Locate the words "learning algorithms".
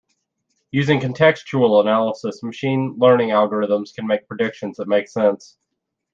2.97-3.93